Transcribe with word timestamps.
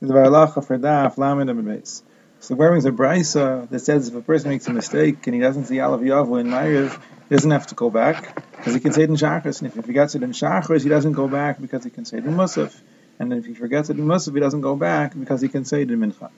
the 0.00 0.62
for 0.66 0.78
Daf 0.78 1.18
Lamed 1.18 1.50
and 1.50 1.64
Beis. 1.64 2.02
So 2.40 2.54
where 2.54 2.70
brings 2.70 2.84
a 2.84 2.92
brisa 2.92 3.68
that 3.68 3.80
says 3.80 4.08
if 4.08 4.14
a 4.14 4.20
person 4.20 4.50
makes 4.50 4.66
a 4.68 4.72
mistake 4.72 5.26
and 5.26 5.34
he 5.34 5.40
doesn't 5.40 5.64
see 5.64 5.76
Alav 5.76 6.00
Yavu 6.00 6.40
in 6.40 6.46
Ma'ariv, 6.46 6.92
he 7.28 7.34
doesn't 7.34 7.50
have 7.50 7.66
to 7.68 7.74
go 7.74 7.90
back 7.90 8.42
because 8.56 8.74
he 8.74 8.80
can 8.80 8.92
say 8.92 9.02
it 9.02 9.10
in 9.10 9.16
Shachris. 9.16 9.60
And 9.60 9.68
if 9.68 9.74
he 9.74 9.82
forgets 9.82 10.14
it 10.14 10.22
in 10.22 10.30
Shachris, 10.30 10.82
he 10.82 10.88
doesn't 10.88 11.12
go 11.12 11.26
back 11.26 11.60
because 11.60 11.82
he 11.82 11.90
can 11.90 12.04
say 12.04 12.18
it 12.18 12.24
in 12.24 12.34
Musaf. 12.34 12.80
And 13.18 13.32
if 13.32 13.44
he 13.44 13.54
forgets 13.54 13.90
it 13.90 13.98
in 13.98 14.06
Musaf, 14.06 14.34
he 14.34 14.40
doesn't 14.40 14.60
go 14.60 14.76
back 14.76 15.18
because 15.18 15.40
he 15.40 15.48
can 15.48 15.64
say 15.64 15.82
it 15.82 15.90
in 15.90 15.98
Mincha. 15.98 16.30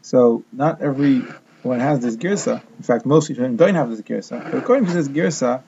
So 0.00 0.44
not 0.50 0.80
everyone 0.80 1.80
has 1.80 2.00
this 2.00 2.16
girsa. 2.16 2.62
In 2.78 2.82
fact, 2.82 3.04
most 3.04 3.28
people 3.28 3.54
don't 3.54 3.74
have 3.74 3.90
this 3.90 4.00
girsa. 4.00 4.42
But 4.42 4.54
according 4.54 4.86
to 4.86 4.94
this 4.94 5.08
girsa, 5.08 5.62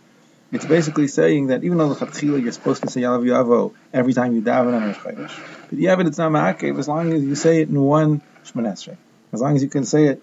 it's 0.53 0.67
basically 0.67 1.09
saying 1.09 1.49
that 1.49 1.65
even 1.65 1.79
though 1.79 1.93
the 1.93 2.07
Chatchila 2.07 2.41
you're 2.43 2.53
supposed 2.53 2.83
to 2.83 2.91
say 2.91 3.01
Yalav 3.01 3.25
Yavo 3.25 3.75
every 3.93 4.13
time 4.13 4.35
you 4.35 4.43
daven 4.43 4.75
on 4.75 4.85
Rosh 4.85 4.99
Chodesh, 4.99 5.41
but 5.71 5.79
yeah, 5.79 5.99
it's 5.99 6.19
not 6.19 6.31
Ma'akev 6.31 6.79
as 6.79 6.87
long 6.87 7.13
as 7.13 7.23
you 7.23 7.35
say 7.35 7.63
it 7.63 7.69
in 7.69 7.81
one 7.81 8.21
Shemon 8.45 8.71
Esrei. 8.71 8.97
As 9.33 9.41
long 9.41 9.57
as 9.57 9.63
you 9.63 9.71
can 9.71 9.85
say 9.85 10.07
it 10.07 10.23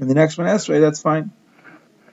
in 0.00 0.08
the 0.08 0.14
next 0.14 0.36
Shemon 0.36 0.46
Esrei, 0.46 0.80
that's 0.80 1.00
fine. 1.00 1.30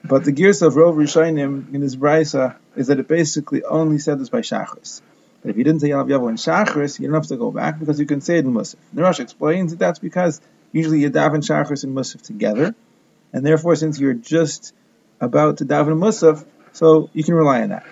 But 0.03 0.23
the 0.23 0.31
gears 0.31 0.61
of 0.61 0.75
Rov 0.75 0.95
Rishonim 0.95 1.73
in 1.73 1.81
this 1.81 1.95
brisa 1.95 2.55
is 2.75 2.87
that 2.87 2.99
it 2.99 3.07
basically 3.07 3.63
only 3.63 3.97
said 3.97 4.19
this 4.19 4.29
by 4.29 4.41
Shachris. 4.41 5.01
But 5.41 5.49
if 5.49 5.57
you 5.57 5.63
didn't 5.63 5.81
say 5.81 5.89
Yalav 5.89 6.07
Yavo 6.07 6.29
in 6.29 6.35
Shachris, 6.35 6.99
you 6.99 7.07
don't 7.07 7.15
have 7.15 7.27
to 7.27 7.37
go 7.37 7.51
back 7.51 7.79
because 7.79 7.99
you 7.99 8.05
can 8.05 8.21
say 8.21 8.37
it 8.37 8.45
in 8.45 8.53
Musaf. 8.53 8.75
The 8.93 9.01
Rosh 9.01 9.19
explains 9.19 9.71
that 9.71 9.79
that's 9.79 9.99
because 9.99 10.39
usually 10.71 10.99
you 10.99 11.09
daven 11.09 11.37
Shachris 11.37 11.83
and 11.83 11.95
Musaf 11.95 12.21
together, 12.21 12.75
and 13.33 13.45
therefore 13.45 13.75
since 13.75 13.99
you're 13.99 14.13
just 14.13 14.73
about 15.19 15.57
to 15.57 15.65
daven 15.65 15.97
Musaf, 15.97 16.45
so 16.77 17.09
you 17.13 17.23
can 17.23 17.33
rely 17.33 17.63
on 17.63 17.69
that. 17.69 17.85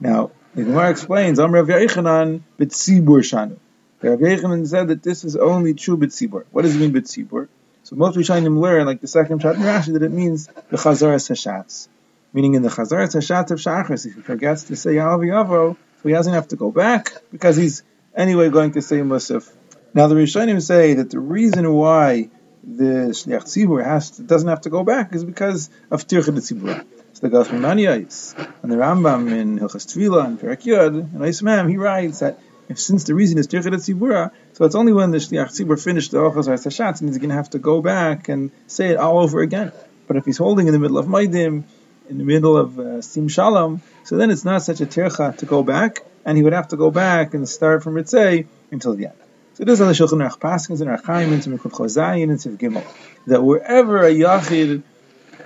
Now, 0.00 0.30
the 0.54 0.64
Gemara 0.64 0.90
explains, 0.90 1.38
Am 1.38 1.52
Rav 1.52 1.66
Yechanan 1.66 2.40
b'tzibur 2.58 3.20
shanu. 3.20 3.58
Rav 4.00 4.18
Yechanan 4.18 4.66
said 4.66 4.88
that 4.88 5.02
this 5.02 5.24
is 5.24 5.36
only 5.36 5.74
true 5.74 5.98
b'tzibur. 5.98 6.44
What 6.50 6.62
does 6.62 6.74
it 6.74 6.78
mean 6.78 6.92
b'tzibur? 6.92 7.48
So 7.82 7.96
most 7.96 8.16
Rishonim 8.16 8.58
learn, 8.60 8.86
like 8.86 9.02
the 9.02 9.08
second 9.08 9.42
Pshat 9.42 9.56
Rashi, 9.56 9.92
that 9.92 10.02
it 10.02 10.10
means 10.10 10.46
the 10.46 10.78
Chazaras 10.78 11.28
Hashatz. 11.30 11.88
Meaning 12.32 12.54
in 12.54 12.62
the 12.62 12.70
Chazaras 12.70 13.14
Hashatz 13.14 13.50
of 13.50 13.58
Shachris, 13.58 14.06
if 14.06 14.14
he 14.14 14.22
forgets 14.22 14.64
to 14.64 14.76
say 14.76 14.94
Yalav 14.94 15.20
Yavo, 15.20 15.76
so 16.02 16.08
he 16.08 16.14
doesn't 16.14 16.32
have 16.32 16.48
to 16.48 16.56
go 16.56 16.70
back, 16.70 17.12
because 17.30 17.56
he's 17.56 17.82
anyway 18.14 18.48
going 18.48 18.72
to 18.72 18.80
say 18.80 18.98
Musaf. 18.98 19.50
Now 19.92 20.06
the 20.06 20.14
Rishonim 20.14 20.62
say 20.62 20.94
that 20.94 21.10
the 21.10 21.20
reason 21.20 21.70
why 21.72 22.30
the 22.64 23.10
Shliach 23.10 23.44
Tzibur 23.44 23.84
has 23.84 24.12
to, 24.12 24.22
doesn't 24.22 24.48
have 24.48 24.62
to 24.62 24.70
go 24.70 24.82
back 24.82 25.14
is 25.14 25.24
because 25.24 25.68
of 25.90 26.06
Tircha 26.06 26.30
Tzibur. 26.30 26.86
So 27.18 27.26
the 27.26 27.36
Gas 27.36 27.48
Maniyais 27.48 28.48
and 28.62 28.70
the 28.70 28.76
Rambam 28.76 29.32
in 29.32 29.58
Hilchas 29.58 29.86
Tefillah 29.88 30.24
and 30.24 30.40
Perak 30.40 30.64
Yod 30.64 30.94
and 30.94 31.20
Ismam, 31.22 31.68
he 31.68 31.76
writes 31.76 32.20
that 32.20 32.38
if 32.68 32.78
since 32.78 33.02
the 33.02 33.14
reason 33.16 33.38
is 33.38 33.48
Tirchet 33.48 33.72
Tzibura, 33.72 34.30
so 34.52 34.64
it's 34.64 34.76
only 34.76 34.92
when 34.92 35.10
the 35.10 35.18
Shliach 35.18 35.48
Tzibur 35.48 35.82
finished 35.82 36.12
the 36.12 36.18
Ochas 36.18 36.46
Hashatz 36.46 37.00
and 37.00 37.08
he's 37.08 37.18
going 37.18 37.30
to 37.30 37.34
have 37.34 37.50
to 37.50 37.58
go 37.58 37.82
back 37.82 38.28
and 38.28 38.52
say 38.68 38.90
it 38.90 38.98
all 38.98 39.18
over 39.18 39.40
again. 39.40 39.72
But 40.06 40.16
if 40.16 40.26
he's 40.26 40.38
holding 40.38 40.68
in 40.68 40.72
the 40.72 40.78
middle 40.78 40.96
of 40.96 41.06
Maidim, 41.06 41.64
in 42.08 42.18
the 42.18 42.24
middle 42.24 42.56
of 42.56 42.78
uh, 42.78 43.02
Sim 43.02 43.26
Shalom, 43.26 43.82
so 44.04 44.16
then 44.16 44.30
it's 44.30 44.44
not 44.44 44.62
such 44.62 44.80
a 44.80 44.86
tircha 44.86 45.38
to 45.38 45.44
go 45.46 45.64
back, 45.64 46.04
and 46.24 46.38
he 46.38 46.44
would 46.44 46.52
have 46.52 46.68
to 46.68 46.76
go 46.76 46.92
back 46.92 47.34
and 47.34 47.48
start 47.48 47.82
from 47.82 47.94
Ritzay 47.94 48.46
until 48.70 48.94
the 48.94 49.06
end. 49.06 49.16
So 49.54 49.64
this 49.64 49.72
is 49.72 49.80
on 49.80 49.88
the 49.88 49.94
Shulchan 49.94 50.24
Aruch 50.24 50.38
Paskins 50.38 50.82
and 50.82 50.88
Archaim 50.88 51.32
and 51.32 51.42
Tzimikut 51.42 51.72
Chozayin 51.72 52.30
and 52.30 52.38
Tziv 52.38 52.58
Gimel, 52.58 52.84
that 53.26 53.42
wherever 53.42 54.04
a 54.04 54.14
Yachid 54.14 54.84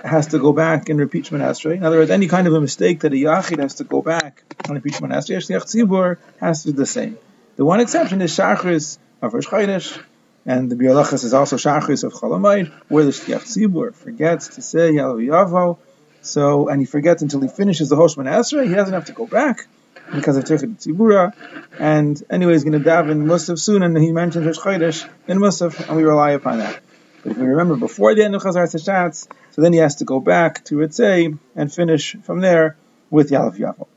has 0.03 0.27
to 0.27 0.39
go 0.39 0.51
back 0.51 0.89
and 0.89 0.99
repeat 0.99 1.25
Shemon 1.25 1.39
Esrei. 1.39 1.77
In 1.77 1.83
other 1.83 1.97
words, 1.97 2.11
any 2.11 2.27
kind 2.27 2.47
of 2.47 2.53
a 2.53 2.61
mistake 2.61 3.01
that 3.01 3.13
a 3.13 3.15
Yachid 3.15 3.59
has 3.59 3.75
to 3.75 3.85
go 3.85 4.01
back 4.01 4.43
and 4.65 4.73
repeat 4.73 4.93
Shemon 4.93 5.13
Esrei, 5.13 5.37
Shliach 5.37 5.63
Tzibur 5.63 6.17
has 6.39 6.63
to 6.63 6.71
do 6.71 6.77
the 6.77 6.85
same. 6.85 7.17
The 7.55 7.63
one 7.63 7.79
exception 7.79 8.21
is 8.21 8.35
Shachris 8.35 8.97
of 9.21 9.33
Rosh 9.33 9.47
Chodesh, 9.47 10.01
and 10.45 10.69
the 10.69 10.75
Bialachas 10.75 11.23
is 11.23 11.33
also 11.33 11.55
Shachris 11.55 12.03
of 12.03 12.13
Chol 12.13 12.31
Hamoed, 12.31 12.71
where 12.89 13.05
the 13.05 13.11
Shliach 13.11 13.43
Tzibur 13.43 13.93
forgets 13.95 14.49
to 14.55 14.61
say 14.61 14.91
Yalav 14.91 15.25
Yavo, 15.25 15.77
so, 16.21 16.67
and 16.67 16.81
he 16.81 16.85
forgets 16.85 17.21
until 17.21 17.41
he 17.41 17.47
finishes 17.47 17.89
the 17.89 17.95
whole 17.95 18.09
Shemon 18.09 18.25
Esrei, 18.25 18.67
he 18.67 18.75
doesn't 18.75 18.93
have 18.93 19.05
to 19.05 19.13
go 19.13 19.25
back 19.25 19.67
because 20.13 20.35
of 20.35 20.43
Tirchet 20.43 20.77
Tzibura, 20.79 21.33
and 21.79 22.21
anyway, 22.29 22.53
he's 22.53 22.65
going 22.65 22.77
to 22.81 22.89
daven 22.89 23.23
Musaf 23.23 23.57
soon, 23.57 23.83
and 23.83 23.97
he 23.97 24.11
mentions 24.11 24.45
Rosh 24.45 24.59
Chodesh 24.59 25.09
in 25.29 25.37
Musaf, 25.37 25.87
and 25.87 25.95
we 25.95 26.03
rely 26.03 26.31
upon 26.31 26.59
that. 26.59 26.82
But 27.23 27.31
if 27.31 27.37
we 27.37 27.45
remember 27.45 27.77
before 27.77 28.13
the 28.13 28.23
end 28.23 28.35
of 28.35 28.43
Chazaras 28.43 28.75
Hashatz, 28.75 29.27
so 29.51 29.61
then 29.61 29.71
he 29.71 29.79
has 29.79 29.95
to 29.95 30.05
go 30.05 30.19
back 30.19 30.63
to 30.65 30.75
Ritzay 30.75 31.37
and 31.55 31.73
finish 31.73 32.15
from 32.23 32.41
there 32.41 32.75
with 33.09 33.31
Yalaf 33.31 33.57
Yavo. 33.57 33.87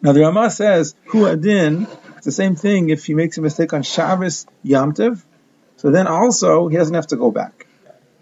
Now 0.00 0.12
the 0.12 0.20
Ramah 0.20 0.50
says, 0.50 0.94
Hu 1.06 1.26
Adin, 1.26 1.88
it's 2.16 2.26
the 2.26 2.32
same 2.32 2.54
thing 2.54 2.90
if 2.90 3.06
he 3.06 3.14
makes 3.14 3.38
a 3.38 3.42
mistake 3.42 3.72
on 3.72 3.82
Shabbos 3.82 4.46
Yamtiv, 4.64 5.22
so 5.76 5.90
then 5.90 6.06
also 6.06 6.68
he 6.68 6.76
doesn't 6.76 6.94
have 6.94 7.08
to 7.08 7.16
go 7.16 7.30
back. 7.30 7.66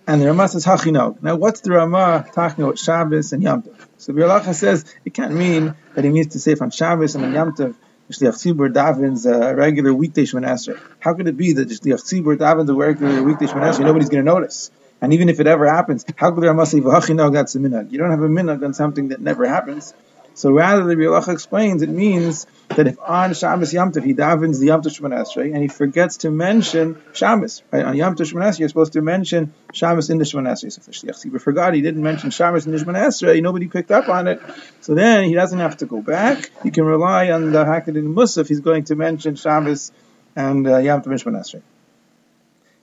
And 0.06 0.20
the 0.20 0.26
Ramah 0.26 0.48
says 0.48 0.64
Hachinog. 0.64 1.22
Now 1.22 1.36
what's 1.36 1.60
the 1.60 1.72
Ramah 1.72 2.26
talking 2.32 2.64
about 2.64 2.78
Shabbos 2.78 3.32
and 3.32 3.42
Yamtiv? 3.42 3.76
So 3.98 4.12
Biur 4.12 4.28
Halacha 4.28 4.54
says 4.54 4.84
it 5.04 5.12
can't 5.12 5.34
mean 5.34 5.74
that 5.94 6.04
he 6.04 6.10
means 6.10 6.28
to 6.28 6.40
say 6.40 6.56
on 6.60 6.70
Shabbos 6.70 7.14
and 7.14 7.24
on 7.24 7.32
Yamtiv 7.32 7.74
Shliach 8.12 8.34
Tzibur 8.34 8.72
davens 8.72 9.26
a 9.26 9.50
uh, 9.50 9.54
regular 9.54 9.92
weekday 9.92 10.24
Shemon. 10.24 10.78
How 11.00 11.14
could 11.14 11.28
it 11.28 11.36
be 11.36 11.52
that 11.54 11.68
Shliach 11.68 12.02
Tzibur 12.02 12.36
davens 12.36 12.68
a 12.68 12.74
regular 12.74 13.22
weekday 13.22 13.46
Shemon? 13.46 13.80
Nobody's 13.80 14.08
going 14.08 14.24
to 14.24 14.30
notice. 14.30 14.70
And 15.00 15.12
even 15.14 15.28
if 15.28 15.40
it 15.40 15.48
ever 15.48 15.68
happens, 15.68 16.04
how 16.16 16.30
could 16.30 16.44
there 16.44 16.64
say 16.64 16.78
that's 16.78 17.54
a 17.56 17.58
minhag? 17.58 17.90
You 17.90 17.98
don't 17.98 18.10
have 18.10 18.22
a 18.22 18.28
minhag 18.28 18.64
on 18.64 18.72
something 18.72 19.08
that 19.08 19.20
never 19.20 19.46
happens. 19.48 19.94
So 20.34 20.50
rather, 20.50 20.84
the 20.84 20.94
Biur 20.94 21.20
Halacha 21.20 21.32
explains 21.32 21.82
it 21.82 21.90
means 21.90 22.46
that 22.70 22.86
if 22.86 22.98
on 23.00 23.34
Shabbos 23.34 23.72
Yom 23.72 23.92
Tov 23.92 24.04
he 24.04 24.14
davens 24.14 24.58
the 24.58 24.66
Yom 24.66 24.82
Tov 24.82 24.98
Shemon 24.98 25.12
Esrei 25.12 25.52
and 25.52 25.62
he 25.62 25.68
forgets 25.68 26.18
to 26.18 26.30
mention 26.30 27.00
Shabbos, 27.12 27.62
right? 27.70 27.84
On 27.84 27.94
Yom 27.94 28.16
Tov 28.16 28.32
Shemon 28.32 28.42
Esrei, 28.42 28.60
you're 28.60 28.68
supposed 28.68 28.94
to 28.94 29.02
mention 29.02 29.52
Shabbos 29.72 30.08
in 30.08 30.18
the 30.18 30.24
Shemon 30.24 30.48
Esrei. 30.48 30.76
If 30.76 30.86
Shliach 30.86 31.22
Tzibur 31.22 31.40
forgot, 31.40 31.74
he 31.74 31.82
didn't 31.82 32.02
mention 32.02 32.30
Shabbos 32.30 32.66
in 32.66 32.72
the 32.72 32.78
Shemon 32.78 32.96
Esrei, 32.96 33.42
nobody 33.42 33.68
picked 33.68 33.90
up 33.90 34.08
on 34.08 34.28
it. 34.28 34.40
So 34.80 34.94
then 34.94 35.24
he 35.24 35.34
doesn't 35.34 35.58
have 35.58 35.76
to 35.78 35.86
go 35.86 36.00
back. 36.00 36.50
He 36.62 36.70
can 36.70 36.84
rely 36.84 37.30
on 37.30 37.52
the 37.52 37.64
Hakad 37.64 37.96
in 37.96 38.14
Musaf. 38.14 38.48
He's 38.48 38.60
going 38.60 38.84
to 38.84 38.96
mention 38.96 39.36
Shabbos 39.36 39.92
and 40.34 40.66
uh, 40.66 40.78
Yom 40.78 41.02
Tov 41.02 41.12
Shemon 41.12 41.40
Esrei. 41.40 41.62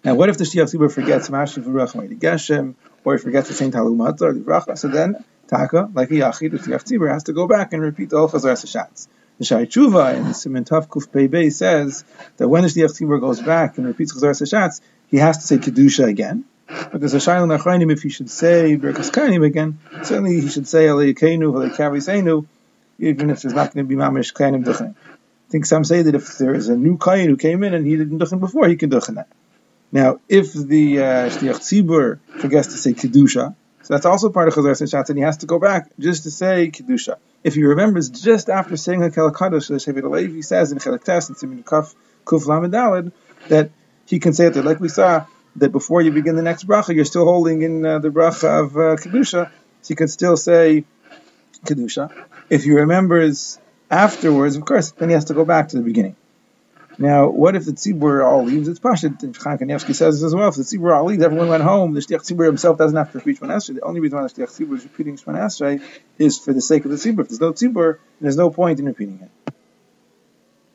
Now, 0.03 0.15
what 0.15 0.29
if 0.29 0.37
the 0.37 0.43
Shliach 0.43 0.73
Tzibur 0.73 0.91
forgets 0.91 1.29
Mashiv 1.29 1.63
Ruach 1.63 2.19
Geshem, 2.19 2.75
or 3.03 3.17
he 3.17 3.21
forgets 3.21 3.55
say 3.55 3.69
Talumat 3.69 4.21
or 4.21 4.33
the 4.33 4.75
So 4.75 4.87
then 4.87 5.23
Taka, 5.49 5.89
like 5.93 6.11
a 6.11 6.13
Yachid, 6.13 6.51
the 6.51 6.57
Shliach 6.59 6.83
Tzibur 6.83 7.11
has 7.11 7.23
to 7.23 7.33
go 7.33 7.47
back 7.47 7.73
and 7.73 7.81
repeat 7.81 8.09
the 8.11 8.17
whole 8.17 8.29
Chazaras 8.29 8.63
Hashatz. 8.63 9.07
The 9.39 9.45
Shai 9.45 9.65
Tshuva 9.65 10.15
in 10.15 10.23
the 10.23 10.29
Siman 10.29 10.65
Tav 10.65 10.89
Kuf 10.89 11.11
Pei 11.11 11.49
says 11.49 12.03
that 12.37 12.47
when 12.47 12.63
the 12.63 12.69
Tzibur 12.69 13.19
goes 13.19 13.41
back 13.41 13.77
and 13.77 13.87
repeats 13.87 14.13
Chazaras 14.13 14.41
Hashatz, 14.41 14.81
he 15.09 15.17
has 15.17 15.39
to 15.39 15.47
say 15.47 15.57
Kedusha 15.57 16.07
again. 16.07 16.45
But 16.67 16.99
there's 16.99 17.15
a 17.15 17.17
Shail 17.17 17.47
Nachrainim 17.47 17.91
if 17.91 18.03
he 18.03 18.09
should 18.09 18.29
say 18.29 18.77
Berkas 18.77 19.09
Kainim 19.09 19.43
again, 19.43 19.79
certainly 20.03 20.39
he 20.39 20.49
should 20.49 20.67
say 20.67 20.85
Alei 20.85 21.17
Keinu, 21.17 21.51
Alei 21.51 21.75
Kaviseinu, 21.75 22.45
even 22.99 23.31
if 23.31 23.41
there's 23.41 23.55
not 23.55 23.73
going 23.73 23.85
to 23.85 23.89
be 23.89 23.95
Mamish 23.95 24.33
Kainim 24.33 24.63
Duchen. 24.63 24.91
I 24.91 25.51
think 25.51 25.65
some 25.65 25.83
say 25.83 26.03
that 26.03 26.13
if 26.13 26.37
there 26.37 26.53
is 26.53 26.69
a 26.69 26.77
new 26.77 26.99
Kain 26.99 27.27
who 27.27 27.37
came 27.37 27.63
in 27.63 27.73
and 27.73 27.87
he 27.87 27.97
didn't 27.97 28.19
Duchen 28.19 28.39
before, 28.39 28.67
he 28.67 28.75
can 28.75 28.91
Duchen 28.91 29.15
that. 29.15 29.29
Now, 29.91 30.19
if 30.29 30.53
the 30.53 30.99
uh, 30.99 31.29
Tzibur 31.29 32.19
forgets 32.39 32.67
to 32.67 32.77
say 32.77 32.93
Kedusha, 32.93 33.55
so 33.89 33.95
that's 33.95 34.05
also 34.05 34.29
part 34.29 34.47
of 34.47 34.53
Chazaras 34.53 34.83
Hashatz, 34.83 35.09
and 35.09 35.17
he 35.17 35.23
has 35.23 35.37
to 35.37 35.47
go 35.47 35.57
back 35.57 35.89
just 35.97 36.21
to 36.21 36.29
say 36.29 36.69
Kedusha. 36.69 37.17
If 37.43 37.55
he 37.55 37.63
remembers 37.63 38.11
just 38.11 38.47
after 38.47 38.77
saying 38.77 38.99
Hakel 38.99 39.31
Kadosh, 39.31 39.67
the 39.67 40.43
says 40.43 40.71
in 40.71 40.77
Chelak 40.77 41.03
Tes, 41.03 41.29
in 41.29 41.35
Simin 41.35 41.63
Kuf, 41.63 41.95
Kuf 42.23 42.45
Lamed 42.45 43.11
that 43.47 43.71
he 44.05 44.19
can 44.19 44.33
say 44.33 44.45
it 44.45 44.53
there. 44.53 44.61
Like 44.61 44.79
we 44.79 44.89
saw, 44.89 45.25
that 45.55 45.71
before 45.71 46.03
you 46.03 46.11
begin 46.11 46.35
the 46.35 46.43
next 46.43 46.67
bracha, 46.67 46.93
you're 46.93 47.03
still 47.03 47.25
holding 47.25 47.63
in 47.63 47.83
uh, 47.83 47.97
the 47.97 48.09
bracha 48.09 48.63
of 48.63 48.77
uh, 48.77 48.95
Kedusha, 48.95 49.49
so 49.81 49.91
you 49.91 49.95
can 49.95 50.07
still 50.07 50.37
say 50.37 50.85
Kedusha. 51.65 52.13
If 52.47 52.65
he 52.65 52.73
remembers 52.73 53.57
afterwards, 53.89 54.55
of 54.55 54.65
course, 54.65 54.91
then 54.91 55.09
he 55.09 55.15
has 55.15 55.25
to 55.25 55.33
go 55.33 55.45
back 55.45 55.69
to 55.69 55.77
the 55.77 55.83
beginning. 55.83 56.15
Now, 56.99 57.29
what 57.29 57.55
if 57.55 57.63
the 57.63 57.71
tzibur 57.71 58.25
all 58.25 58.43
leaves? 58.43 58.67
It's 58.67 58.81
pashut. 58.81 59.21
Chaim 59.41 59.57
Kanievsky 59.57 59.95
says 59.95 60.19
this 60.19 60.23
as 60.25 60.35
well. 60.35 60.49
If 60.49 60.55
the 60.55 60.63
tzibur 60.63 60.93
all 60.93 61.05
leaves, 61.05 61.23
everyone 61.23 61.47
went 61.47 61.63
home. 61.63 61.93
The 61.93 62.01
shliach 62.01 62.29
tzibur 62.29 62.45
himself 62.45 62.77
doesn't 62.77 62.97
have 62.97 63.13
to 63.13 63.19
repeat 63.19 63.39
Shemon 63.39 63.73
The 63.73 63.81
only 63.83 64.01
reason 64.01 64.17
why 64.17 64.27
the 64.27 64.33
shliach 64.33 64.49
tzibur 64.49 64.75
is 64.75 64.83
repeating 64.83 65.15
Shemon 65.15 65.81
is 66.17 66.37
for 66.37 66.51
the 66.51 66.61
sake 66.61 66.83
of 66.83 66.91
the 66.91 66.97
tzibur. 66.97 67.21
If 67.21 67.29
there's 67.29 67.39
no 67.39 67.53
tzibur, 67.53 67.99
there's 68.19 68.35
no 68.35 68.49
point 68.49 68.81
in 68.81 68.85
repeating 68.85 69.21
it. 69.21 69.53